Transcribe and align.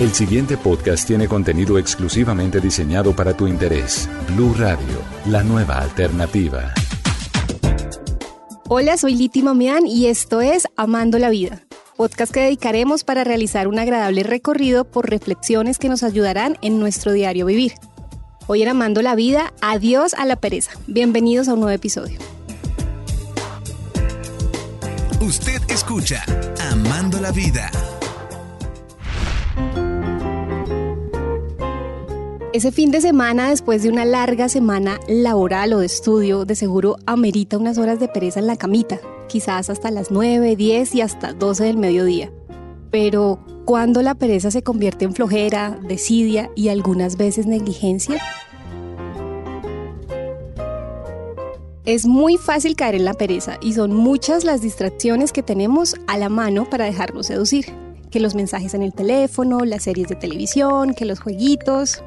El 0.00 0.14
siguiente 0.14 0.56
podcast 0.56 1.08
tiene 1.08 1.26
contenido 1.26 1.76
exclusivamente 1.76 2.60
diseñado 2.60 3.16
para 3.16 3.36
tu 3.36 3.48
interés. 3.48 4.08
Blue 4.28 4.54
Radio, 4.56 5.02
la 5.26 5.42
nueva 5.42 5.80
alternativa. 5.80 6.72
Hola, 8.68 8.96
soy 8.96 9.16
Liti 9.16 9.42
Mamián 9.42 9.88
y 9.88 10.06
esto 10.06 10.40
es 10.40 10.68
Amando 10.76 11.18
la 11.18 11.30
Vida, 11.30 11.64
podcast 11.96 12.32
que 12.32 12.42
dedicaremos 12.42 13.02
para 13.02 13.24
realizar 13.24 13.66
un 13.66 13.80
agradable 13.80 14.22
recorrido 14.22 14.84
por 14.84 15.10
reflexiones 15.10 15.78
que 15.80 15.88
nos 15.88 16.04
ayudarán 16.04 16.58
en 16.62 16.78
nuestro 16.78 17.10
diario 17.10 17.46
vivir. 17.46 17.72
Hoy 18.46 18.62
en 18.62 18.68
Amando 18.68 19.02
la 19.02 19.16
Vida, 19.16 19.52
adiós 19.60 20.14
a 20.14 20.26
la 20.26 20.36
pereza. 20.36 20.70
Bienvenidos 20.86 21.48
a 21.48 21.54
un 21.54 21.60
nuevo 21.60 21.74
episodio. 21.74 22.20
Usted 25.20 25.60
escucha 25.68 26.24
Amando 26.70 27.20
la 27.20 27.32
Vida. 27.32 27.68
Ese 32.58 32.72
fin 32.72 32.90
de 32.90 33.00
semana, 33.00 33.50
después 33.50 33.84
de 33.84 33.88
una 33.88 34.04
larga 34.04 34.48
semana 34.48 34.98
laboral 35.06 35.74
o 35.74 35.78
de 35.78 35.86
estudio, 35.86 36.44
de 36.44 36.56
seguro 36.56 36.96
amerita 37.06 37.56
unas 37.56 37.78
horas 37.78 38.00
de 38.00 38.08
pereza 38.08 38.40
en 38.40 38.48
la 38.48 38.56
camita, 38.56 38.98
quizás 39.28 39.70
hasta 39.70 39.92
las 39.92 40.10
9, 40.10 40.56
10 40.56 40.96
y 40.96 41.00
hasta 41.00 41.34
12 41.34 41.62
del 41.62 41.76
mediodía. 41.76 42.32
Pero, 42.90 43.38
¿cuándo 43.64 44.02
la 44.02 44.16
pereza 44.16 44.50
se 44.50 44.64
convierte 44.64 45.04
en 45.04 45.14
flojera, 45.14 45.78
desidia 45.86 46.50
y 46.56 46.66
algunas 46.66 47.16
veces 47.16 47.46
negligencia? 47.46 48.20
Es 51.84 52.06
muy 52.06 52.38
fácil 52.38 52.74
caer 52.74 52.96
en 52.96 53.04
la 53.04 53.14
pereza 53.14 53.58
y 53.60 53.74
son 53.74 53.94
muchas 53.94 54.42
las 54.42 54.62
distracciones 54.62 55.30
que 55.30 55.44
tenemos 55.44 55.94
a 56.08 56.18
la 56.18 56.28
mano 56.28 56.68
para 56.68 56.86
dejarnos 56.86 57.26
seducir. 57.26 57.66
Que 58.10 58.18
los 58.18 58.34
mensajes 58.34 58.74
en 58.74 58.82
el 58.82 58.92
teléfono, 58.92 59.60
las 59.60 59.84
series 59.84 60.08
de 60.08 60.16
televisión, 60.16 60.94
que 60.94 61.04
los 61.04 61.20
jueguitos, 61.20 62.02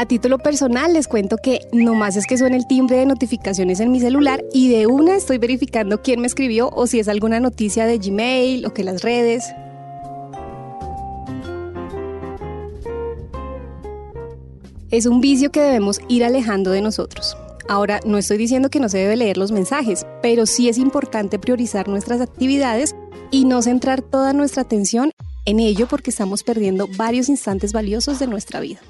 a 0.00 0.06
título 0.06 0.38
personal 0.38 0.94
les 0.94 1.08
cuento 1.08 1.36
que 1.36 1.68
nomás 1.72 2.16
es 2.16 2.26
que 2.26 2.38
suena 2.38 2.56
el 2.56 2.66
timbre 2.66 2.96
de 2.96 3.04
notificaciones 3.04 3.80
en 3.80 3.92
mi 3.92 4.00
celular 4.00 4.42
y 4.50 4.70
de 4.70 4.86
una 4.86 5.14
estoy 5.14 5.36
verificando 5.36 6.00
quién 6.00 6.22
me 6.22 6.26
escribió 6.26 6.70
o 6.70 6.86
si 6.86 7.00
es 7.00 7.06
alguna 7.06 7.38
noticia 7.38 7.84
de 7.84 7.98
Gmail 7.98 8.64
o 8.64 8.72
que 8.72 8.82
las 8.82 9.02
redes. 9.02 9.44
Es 14.90 15.04
un 15.04 15.20
vicio 15.20 15.52
que 15.52 15.60
debemos 15.60 16.00
ir 16.08 16.24
alejando 16.24 16.70
de 16.70 16.80
nosotros. 16.80 17.36
Ahora, 17.68 18.00
no 18.06 18.16
estoy 18.16 18.38
diciendo 18.38 18.70
que 18.70 18.80
no 18.80 18.88
se 18.88 18.96
debe 18.96 19.16
leer 19.16 19.36
los 19.36 19.52
mensajes, 19.52 20.06
pero 20.22 20.46
sí 20.46 20.70
es 20.70 20.78
importante 20.78 21.38
priorizar 21.38 21.88
nuestras 21.88 22.22
actividades 22.22 22.96
y 23.30 23.44
no 23.44 23.60
centrar 23.60 24.00
toda 24.00 24.32
nuestra 24.32 24.62
atención 24.62 25.10
en 25.44 25.60
ello 25.60 25.86
porque 25.86 26.08
estamos 26.08 26.42
perdiendo 26.42 26.88
varios 26.96 27.28
instantes 27.28 27.74
valiosos 27.74 28.18
de 28.18 28.28
nuestra 28.28 28.60
vida. 28.60 28.80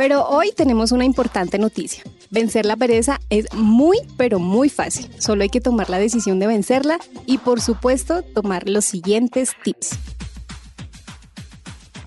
Pero 0.00 0.26
hoy 0.26 0.52
tenemos 0.56 0.92
una 0.92 1.04
importante 1.04 1.58
noticia. 1.58 2.02
Vencer 2.30 2.64
la 2.64 2.74
pereza 2.74 3.20
es 3.28 3.52
muy, 3.52 3.98
pero 4.16 4.38
muy 4.38 4.70
fácil. 4.70 5.10
Solo 5.18 5.42
hay 5.42 5.50
que 5.50 5.60
tomar 5.60 5.90
la 5.90 5.98
decisión 5.98 6.38
de 6.38 6.46
vencerla 6.46 6.98
y, 7.26 7.36
por 7.36 7.60
supuesto, 7.60 8.22
tomar 8.22 8.66
los 8.66 8.86
siguientes 8.86 9.50
tips. 9.62 9.98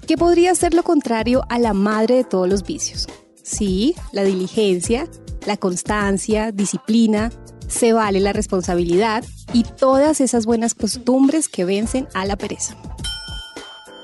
¿Qué 0.07 0.17
podría 0.17 0.55
ser 0.55 0.73
lo 0.73 0.81
contrario 0.81 1.43
a 1.49 1.59
la 1.59 1.73
madre 1.73 2.15
de 2.15 2.23
todos 2.23 2.49
los 2.49 2.63
vicios? 2.63 3.07
Sí, 3.43 3.93
la 4.11 4.23
diligencia, 4.23 5.07
la 5.45 5.57
constancia, 5.57 6.51
disciplina, 6.51 7.31
se 7.67 7.93
vale 7.93 8.21
la 8.21 8.33
responsabilidad 8.33 9.23
y 9.53 9.65
todas 9.65 10.19
esas 10.19 10.47
buenas 10.47 10.73
costumbres 10.73 11.47
que 11.47 11.63
vencen 11.63 12.07
a 12.15 12.25
la 12.25 12.37
pereza. 12.37 12.75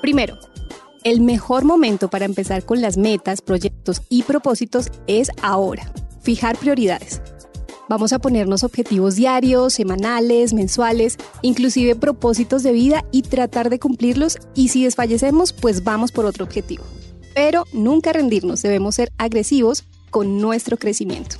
Primero, 0.00 0.38
el 1.04 1.20
mejor 1.20 1.64
momento 1.64 2.08
para 2.08 2.24
empezar 2.24 2.64
con 2.64 2.80
las 2.80 2.96
metas, 2.96 3.40
proyectos 3.42 4.02
y 4.08 4.22
propósitos 4.22 4.90
es 5.06 5.30
ahora. 5.42 5.92
Fijar 6.22 6.56
prioridades. 6.58 7.22
Vamos 7.88 8.12
a 8.12 8.20
ponernos 8.20 8.62
objetivos 8.62 9.16
diarios, 9.16 9.74
semanales, 9.74 10.52
mensuales, 10.52 11.16
inclusive 11.42 11.96
propósitos 11.96 12.62
de 12.62 12.72
vida 12.72 13.04
y 13.10 13.22
tratar 13.22 13.68
de 13.68 13.80
cumplirlos 13.80 14.38
y 14.54 14.68
si 14.68 14.84
desfallecemos, 14.84 15.52
pues 15.52 15.82
vamos 15.82 16.12
por 16.12 16.24
otro 16.24 16.44
objetivo. 16.44 16.84
Pero 17.34 17.64
nunca 17.72 18.12
rendirnos, 18.12 18.62
debemos 18.62 18.94
ser 18.94 19.10
agresivos 19.18 19.84
con 20.10 20.40
nuestro 20.40 20.76
crecimiento. 20.76 21.36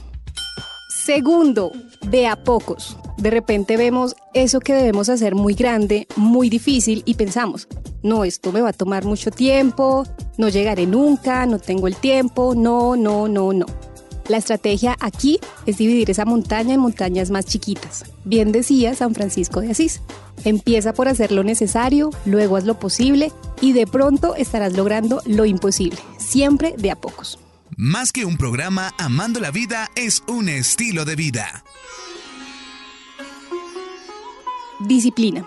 Segundo, 1.04 1.72
de 2.08 2.26
a 2.26 2.42
pocos. 2.42 2.96
De 3.16 3.30
repente 3.30 3.76
vemos 3.76 4.16
eso 4.34 4.60
que 4.60 4.74
debemos 4.74 5.08
hacer 5.08 5.34
muy 5.34 5.54
grande, 5.54 6.06
muy 6.16 6.48
difícil 6.48 7.02
y 7.04 7.14
pensamos, 7.14 7.68
no, 8.02 8.24
esto 8.24 8.52
me 8.52 8.60
va 8.60 8.70
a 8.70 8.72
tomar 8.72 9.04
mucho 9.04 9.30
tiempo, 9.30 10.06
no 10.38 10.48
llegaré 10.48 10.86
nunca, 10.86 11.46
no 11.46 11.58
tengo 11.58 11.86
el 11.86 11.96
tiempo, 11.96 12.54
no, 12.54 12.96
no, 12.96 13.28
no, 13.28 13.52
no. 13.52 13.66
La 14.28 14.36
estrategia 14.36 14.96
aquí 15.00 15.40
es 15.66 15.78
dividir 15.78 16.10
esa 16.10 16.24
montaña 16.24 16.74
en 16.74 16.80
montañas 16.80 17.30
más 17.30 17.46
chiquitas. 17.46 18.04
Bien 18.24 18.52
decía 18.52 18.94
San 18.94 19.14
Francisco 19.14 19.60
de 19.60 19.72
Asís. 19.72 20.02
Empieza 20.44 20.92
por 20.92 21.08
hacer 21.08 21.32
lo 21.32 21.42
necesario, 21.42 22.10
luego 22.24 22.56
haz 22.56 22.64
lo 22.64 22.78
posible 22.78 23.32
y 23.60 23.72
de 23.72 23.86
pronto 23.86 24.36
estarás 24.36 24.74
logrando 24.74 25.20
lo 25.26 25.44
imposible, 25.44 25.98
siempre 26.16 26.74
de 26.78 26.92
a 26.92 26.96
pocos. 26.96 27.38
Más 27.76 28.12
que 28.12 28.24
un 28.24 28.36
programa, 28.36 28.94
Amando 28.98 29.40
la 29.40 29.50
Vida 29.50 29.88
es 29.96 30.22
un 30.28 30.48
estilo 30.48 31.04
de 31.04 31.16
vida. 31.16 31.64
Disciplina. 34.80 35.44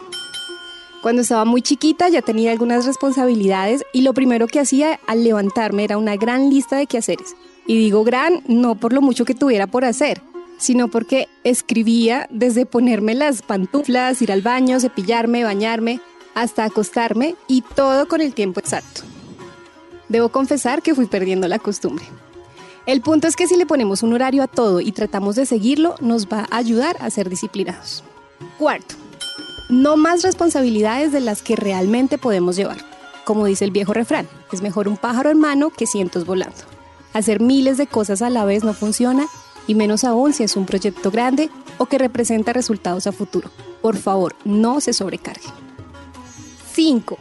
Cuando 1.03 1.21
estaba 1.21 1.43
muy 1.43 1.61
chiquita 1.61 2.07
ya 2.07 2.21
tenía 2.21 2.53
algunas 2.53 2.85
responsabilidades 2.85 3.83
y 3.91 4.03
lo 4.03 4.13
primero 4.13 4.47
que 4.47 4.61
hacía 4.61 5.01
al 5.05 5.25
levantarme 5.25 5.83
era 5.83 5.97
una 5.97 6.15
gran 6.15 6.49
lista 6.49 6.77
de 6.77 6.87
quehaceres. 6.87 7.35
Y 7.67 7.77
digo 7.77 8.05
gran 8.05 8.41
no 8.47 8.75
por 8.75 8.93
lo 8.93 9.01
mucho 9.01 9.25
que 9.25 9.35
tuviera 9.35 9.67
por 9.67 9.83
hacer, 9.83 10.21
sino 10.57 10.87
porque 10.87 11.27
escribía 11.43 12.29
desde 12.31 12.65
ponerme 12.65 13.15
las 13.15 13.41
pantuflas, 13.41 14.21
ir 14.21 14.31
al 14.31 14.41
baño, 14.41 14.79
cepillarme, 14.79 15.43
bañarme, 15.43 15.99
hasta 16.35 16.63
acostarme 16.63 17.35
y 17.49 17.63
todo 17.75 18.07
con 18.07 18.21
el 18.21 18.33
tiempo 18.33 18.61
exacto. 18.61 19.01
Debo 20.07 20.29
confesar 20.29 20.81
que 20.81 20.95
fui 20.95 21.07
perdiendo 21.07 21.49
la 21.49 21.59
costumbre. 21.59 22.05
El 22.85 23.01
punto 23.01 23.27
es 23.27 23.35
que 23.35 23.47
si 23.47 23.57
le 23.57 23.65
ponemos 23.65 24.03
un 24.03 24.13
horario 24.13 24.41
a 24.41 24.47
todo 24.47 24.79
y 24.79 24.93
tratamos 24.93 25.35
de 25.35 25.45
seguirlo, 25.45 25.95
nos 25.99 26.27
va 26.27 26.47
a 26.49 26.55
ayudar 26.55 26.95
a 27.01 27.09
ser 27.09 27.29
disciplinados. 27.29 28.05
Cuarto, 28.57 28.95
no 29.73 29.97
más 29.97 30.21
responsabilidades 30.21 31.11
de 31.11 31.19
las 31.19 31.41
que 31.41 31.55
realmente 31.55 32.19
podemos 32.19 32.55
llevar. 32.55 32.77
Como 33.25 33.45
dice 33.45 33.65
el 33.65 33.71
viejo 33.71 33.93
refrán, 33.93 34.27
es 34.51 34.61
mejor 34.61 34.87
un 34.87 34.97
pájaro 34.97 35.31
en 35.31 35.39
mano 35.39 35.71
que 35.71 35.87
cientos 35.87 36.25
volando. 36.25 36.57
Hacer 37.13 37.41
miles 37.41 37.77
de 37.77 37.87
cosas 37.87 38.21
a 38.21 38.29
la 38.29 38.45
vez 38.45 38.63
no 38.63 38.73
funciona, 38.73 39.25
y 39.65 39.75
menos 39.75 40.03
aún 40.03 40.33
si 40.33 40.43
es 40.43 40.57
un 40.57 40.65
proyecto 40.65 41.09
grande 41.09 41.49
o 41.77 41.87
que 41.87 41.97
representa 41.97 42.53
resultados 42.53 43.07
a 43.07 43.11
futuro. 43.11 43.49
Por 43.81 43.97
favor, 43.97 44.35
no 44.45 44.79
se 44.79 44.93
sobrecargue. 44.93 45.47
5. 46.73 47.17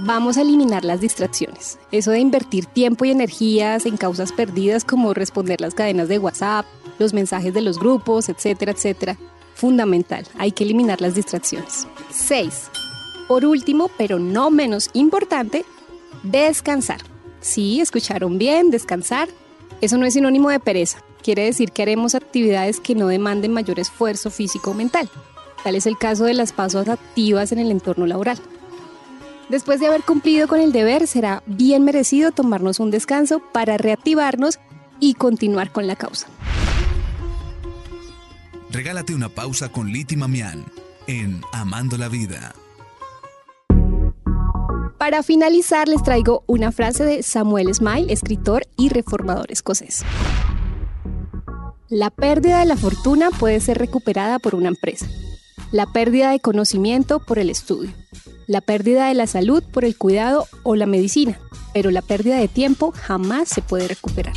Vamos 0.00 0.36
a 0.36 0.42
eliminar 0.42 0.84
las 0.84 1.00
distracciones. 1.00 1.78
Eso 1.92 2.10
de 2.10 2.18
invertir 2.18 2.66
tiempo 2.66 3.04
y 3.04 3.10
energías 3.10 3.86
en 3.86 3.96
causas 3.96 4.32
perdidas 4.32 4.84
como 4.84 5.14
responder 5.14 5.60
las 5.60 5.74
cadenas 5.74 6.08
de 6.08 6.18
WhatsApp, 6.18 6.66
los 6.98 7.14
mensajes 7.14 7.54
de 7.54 7.62
los 7.62 7.78
grupos, 7.78 8.28
etcétera, 8.28 8.72
etcétera. 8.72 9.16
Fundamental, 9.60 10.26
hay 10.38 10.52
que 10.52 10.64
eliminar 10.64 11.02
las 11.02 11.14
distracciones. 11.14 11.86
6. 12.10 12.70
Por 13.28 13.44
último, 13.44 13.90
pero 13.98 14.18
no 14.18 14.50
menos 14.50 14.88
importante, 14.94 15.66
descansar. 16.22 17.02
Sí, 17.42 17.78
escucharon 17.82 18.38
bien, 18.38 18.70
descansar. 18.70 19.28
Eso 19.82 19.98
no 19.98 20.06
es 20.06 20.14
sinónimo 20.14 20.48
de 20.48 20.60
pereza. 20.60 21.02
Quiere 21.22 21.44
decir 21.44 21.72
que 21.72 21.82
haremos 21.82 22.14
actividades 22.14 22.80
que 22.80 22.94
no 22.94 23.06
demanden 23.06 23.52
mayor 23.52 23.78
esfuerzo 23.78 24.30
físico 24.30 24.70
o 24.70 24.74
mental. 24.74 25.10
Tal 25.62 25.74
es 25.74 25.84
el 25.84 25.98
caso 25.98 26.24
de 26.24 26.32
las 26.32 26.54
pasos 26.54 26.88
activas 26.88 27.52
en 27.52 27.58
el 27.58 27.70
entorno 27.70 28.06
laboral. 28.06 28.38
Después 29.50 29.78
de 29.78 29.88
haber 29.88 30.04
cumplido 30.04 30.48
con 30.48 30.58
el 30.58 30.72
deber, 30.72 31.06
será 31.06 31.42
bien 31.44 31.84
merecido 31.84 32.32
tomarnos 32.32 32.80
un 32.80 32.90
descanso 32.90 33.42
para 33.52 33.76
reactivarnos 33.76 34.58
y 35.00 35.12
continuar 35.12 35.70
con 35.70 35.86
la 35.86 35.96
causa. 35.96 36.28
Regálate 38.72 39.16
una 39.16 39.28
pausa 39.28 39.68
con 39.68 39.88
Liti 39.88 40.14
Mamián 40.14 40.64
en 41.08 41.42
Amando 41.52 41.98
la 41.98 42.08
Vida. 42.08 42.54
Para 44.96 45.24
finalizar, 45.24 45.88
les 45.88 46.04
traigo 46.04 46.44
una 46.46 46.70
frase 46.70 47.04
de 47.04 47.24
Samuel 47.24 47.74
Smile, 47.74 48.12
escritor 48.12 48.68
y 48.76 48.88
reformador 48.88 49.50
escocés. 49.50 50.04
La 51.88 52.10
pérdida 52.10 52.60
de 52.60 52.66
la 52.66 52.76
fortuna 52.76 53.30
puede 53.30 53.58
ser 53.58 53.78
recuperada 53.78 54.38
por 54.38 54.54
una 54.54 54.68
empresa. 54.68 55.08
La 55.72 55.86
pérdida 55.86 56.30
de 56.30 56.38
conocimiento 56.38 57.18
por 57.18 57.40
el 57.40 57.50
estudio. 57.50 57.90
La 58.46 58.60
pérdida 58.60 59.08
de 59.08 59.14
la 59.14 59.26
salud 59.26 59.64
por 59.72 59.84
el 59.84 59.96
cuidado 59.96 60.46
o 60.62 60.76
la 60.76 60.86
medicina. 60.86 61.40
Pero 61.74 61.90
la 61.90 62.02
pérdida 62.02 62.36
de 62.36 62.46
tiempo 62.46 62.92
jamás 62.94 63.48
se 63.48 63.62
puede 63.62 63.88
recuperar. 63.88 64.34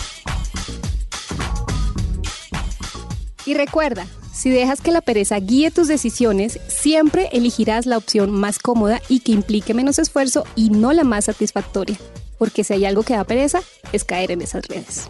Y 3.46 3.54
recuerda, 3.56 4.08
si 4.34 4.50
dejas 4.50 4.82
que 4.82 4.92
la 4.92 5.02
pereza 5.02 5.40
guíe 5.40 5.70
tus 5.70 5.88
decisiones, 5.88 6.60
siempre 6.68 7.30
elegirás 7.32 7.86
la 7.86 7.98
opción 7.98 8.32
más 8.32 8.58
cómoda 8.58 9.00
y 9.08 9.20
que 9.20 9.32
implique 9.32 9.76
menos 9.76 10.00
esfuerzo 10.00 10.44
y 10.56 10.72
no 10.72 10.92
la 10.92 11.04
más 11.04 11.26
satisfactoria. 11.26 11.98
Porque 12.40 12.64
si 12.64 12.74
hay 12.74 12.86
algo 12.86 13.04
que 13.04 13.14
da 13.14 13.24
pereza, 13.24 13.62
es 13.92 14.04
caer 14.04 14.32
en 14.32 14.42
esas 14.42 14.68
redes. 14.68 15.08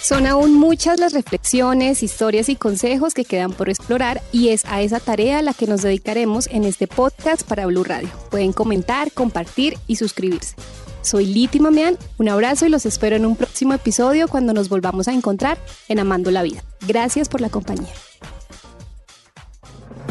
Son 0.00 0.26
aún 0.26 0.54
muchas 0.54 1.00
las 1.00 1.12
reflexiones, 1.12 2.02
historias 2.02 2.48
y 2.48 2.56
consejos 2.56 3.14
que 3.14 3.24
quedan 3.24 3.52
por 3.52 3.68
explorar 3.68 4.20
y 4.30 4.50
es 4.50 4.64
a 4.66 4.82
esa 4.82 5.00
tarea 5.00 5.42
la 5.42 5.54
que 5.54 5.66
nos 5.66 5.82
dedicaremos 5.82 6.48
en 6.48 6.64
este 6.64 6.86
podcast 6.86 7.42
para 7.42 7.66
Blue 7.66 7.84
Radio. 7.84 8.10
Pueden 8.30 8.52
comentar, 8.52 9.10
compartir 9.10 9.78
y 9.86 9.96
suscribirse. 9.96 10.54
Soy 11.02 11.26
Liti 11.26 11.60
Mamean, 11.60 11.98
un 12.18 12.28
abrazo 12.28 12.66
y 12.66 12.68
los 12.68 12.84
espero 12.86 13.16
en 13.16 13.26
un 13.26 13.34
próximo 13.36 13.74
episodio 13.74 14.28
cuando 14.28 14.52
nos 14.52 14.68
volvamos 14.68 15.08
a 15.08 15.12
encontrar 15.12 15.58
en 15.88 15.98
Amando 15.98 16.30
la 16.30 16.42
Vida. 16.42 16.62
Gracias 16.86 17.28
por 17.28 17.40
la 17.40 17.50
compañía. 17.50 17.92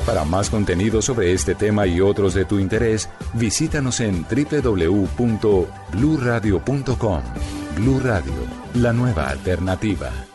Para 0.06 0.26
más 0.26 0.50
contenido 0.50 1.02
sobre 1.02 1.32
este 1.34 1.56
tema 1.56 1.88
y 1.88 2.02
otros 2.02 2.34
de 2.34 2.44
tu 2.46 2.60
interés, 2.60 3.08
visítanos 3.34 4.02
en 4.02 4.24
www.bluradio.com. 4.24 7.22
Blu 7.76 8.00
Radio, 8.00 8.34
la 8.74 8.94
nueva 8.94 9.30
alternativa. 9.30 10.31